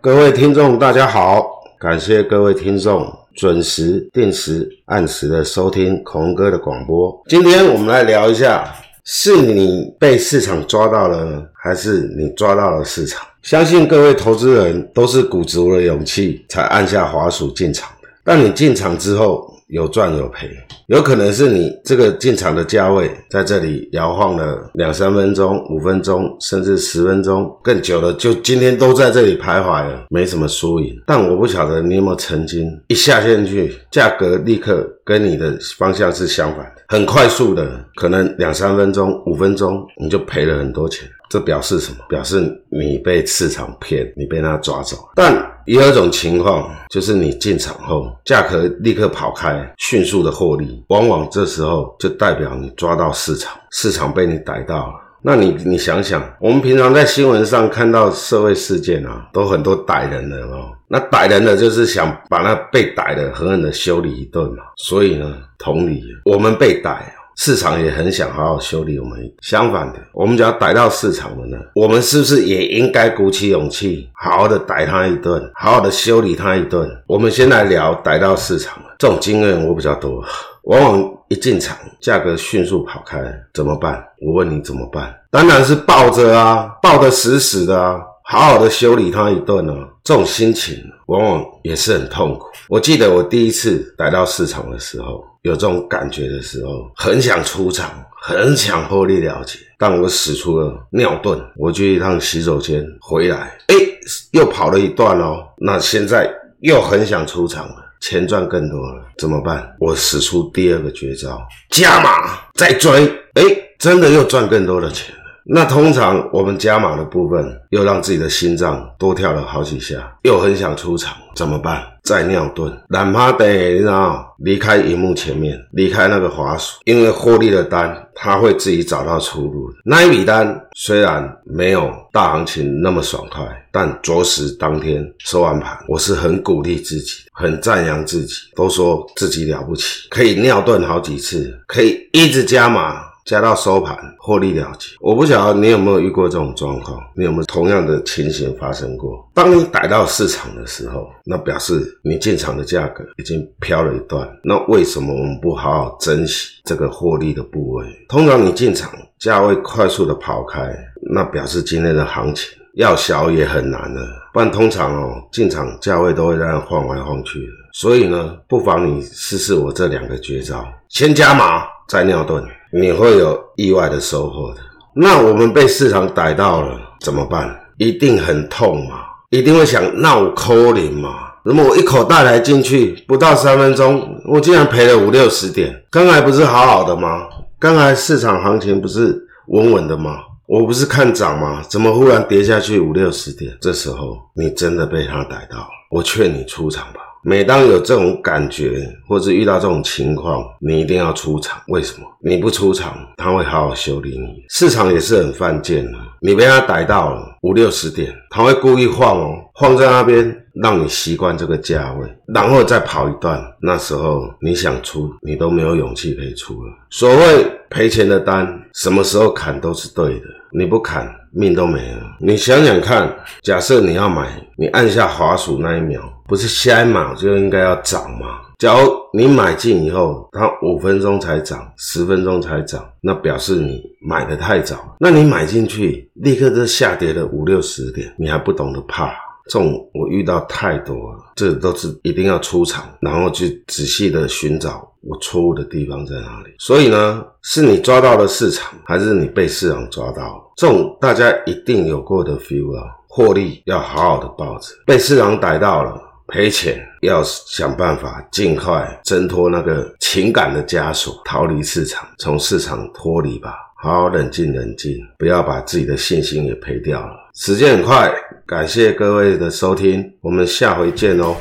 [0.00, 1.44] 各位听众，大家好，
[1.76, 3.04] 感谢各位听众
[3.34, 7.20] 准时、定时、按时的收听孔哥的广播。
[7.26, 8.72] 今天我们来聊一下，
[9.04, 13.26] 是你被市场抓到了，还是你抓到了市场？
[13.42, 20.48] 相信各位投资人都是鼓足了勇气才按下滑鼠进场的，但你进场之后，有赚有赔，
[20.86, 30.94] 有可能是你这个进场的价位在这里摇晃了两三分钟、五分钟，甚至十分钟更久了，就今天都在这里徘徊了，没什么输赢。
[31.06, 41.08] 但我不晓得你有没有曾经一下线去，价格立刻跟你的方向是相反的，很快速的，可能两三分钟、五分钟你就赔了很多钱。
[41.30, 41.98] 这表示什么？
[42.08, 44.96] 表示你被市场骗，你被他抓走。
[45.14, 45.34] 但
[45.68, 54.94] 也有一种情况，就是你进场后，价格立刻跑开，迅速的获利，往往这时候就代表你抓到市场，市场被你逮到了。
[55.20, 60.70] 那你你想想，我们平常在新闻上看到社会事件啊，都很多逮人的哦。
[60.88, 64.62] 那逮人的就是想把那被逮的狠狠的修理一顿嘛。
[64.78, 67.14] 所以呢，同理，我们被逮。
[67.38, 69.16] 市场也很想好好修理我们。
[69.42, 76.90] 相反的，我们只要逮到市场了呢，我们是不是也应该鼓起勇气，好好的逮他一顿，好好的修理他一顿？
[77.06, 78.96] 我们先来聊逮到市场了。
[78.98, 80.20] 这种经验我比较多，
[80.64, 83.22] 往往一进场，价格迅速跑开，
[83.54, 84.04] 怎么办？
[84.20, 85.14] 我问你怎么办？
[85.30, 88.00] 当然是抱着啊，抱得死死的啊。
[88.30, 89.72] 好好的修理他一顿呢，
[90.04, 90.76] 这种心情
[91.06, 92.44] 往往也是很痛苦。
[92.68, 97.90] 我记得我第一次来到市场的时候，有这种感觉的时候，很想出场，
[98.20, 103.98] 很想获利了结，但我使出了尿遁，我去一趟洗手间回来，诶，
[104.32, 105.42] 又跑了一段哦。
[105.56, 109.74] 那现在又很想出场了，钱赚更多了，怎么办？
[109.80, 111.40] 我使出第二个绝招，
[111.70, 113.06] 加码再追，
[113.36, 115.14] 诶，真的又赚更多的钱。
[115.50, 121.82] 那通常我们加码的部分，又让自己的心脏多跳了好几下，又很想出场，怎么办？
[122.02, 129.70] 再尿遁，懒趴得，你知道离开荧幕前面，离开那个滑鼠，因为获利的单，它会自己找到出路。
[129.84, 143.07] 那一笔单虽然没有大行情那么爽快，但着实当天收完盘，我是很鼓励自己，很赞扬自己，都说自己了不起，可以尿遁好几次，可以一直加码。
[143.28, 149.22] 加到收盘获利了结，我不晓得你有没有遇过这种状况，你有没有同样的情形发生过？
[149.34, 154.26] 当你逮到市场的时候，那表示你进场的价格已经飘了一段。
[154.42, 157.86] 那为什么我们不好好珍惜这个获利的部位？
[158.08, 160.74] 通常你进场价位快速的跑开，
[161.12, 164.08] 那表示今天的行情要小也很难了。
[164.32, 167.46] 不然通常哦，进场价位都会这样晃来晃去。
[167.74, 172.42] 所以呢，不妨你试试我这两个绝招：先加码，再尿遁。
[172.72, 174.60] 你会有意外的收获的。
[174.94, 177.58] 那我们被市场逮到了怎么办？
[177.76, 181.28] 一定很痛嘛，一定会想，那我扣零嘛。
[181.44, 185.74] 那么我一口大台进去，不到三分钟，我竟然赔了五六十点。
[185.90, 187.22] 刚才不是好好的吗？
[187.58, 190.18] 刚才市场行情不是稳稳的吗？
[190.46, 191.62] 我不是看涨吗？
[191.68, 193.56] 怎么忽然跌下去五六十点？
[193.60, 195.68] 这时候你真的被他逮到了。
[195.90, 197.00] 我劝你出场吧。
[197.28, 201.60] 每当有这种感觉，或是遇到这种情况，你一定要出场。
[201.66, 202.06] 为什么？
[202.24, 204.42] 你不出场，他会好好修理你。
[204.48, 213.40] 市场也是很犯贱的，你被他逮到了五六十点，他会故意晃哦，晃在那边，让你习惯这个价位，然后再跑一段。
[213.60, 216.72] 那时候你想出，你都没有勇气可以出了。
[216.90, 220.26] 所谓赔钱的单，什么时候砍都是对的。
[220.50, 222.02] 你不砍，命都没了。
[222.20, 228.26] 你想想看，假设你要买，你按下滑鼠那一秒，不是下一秒就应该要涨吗？
[228.58, 234.96] 假如你买进以后，它五分钟才涨，十分钟才涨，那表示你买的太早。
[234.98, 239.12] 那你买进去，立刻就下跌了五六十点，你还不懂得怕。
[239.48, 246.52] 这种我遇到太多了，这都是一定要出场，然后去仔细的寻找我错误的地方在哪里。
[246.58, 250.52] 所以呢，是你抓到了市场，还是你被市场抓到了？
[250.56, 255.98] 这种大家一定有过的 feel 啊，获利要好好的抱着，被市场逮到了，
[256.28, 263.54] 赔钱要想办法尽快挣脱那个情感的枷锁，逃离市场，从市场脱离吧。
[263.80, 267.30] 好好冷静冷静，不要把自己的信心也赔掉了。
[267.34, 268.12] 时间很快，
[268.44, 271.34] 感谢各位的收听，我们下回见哦。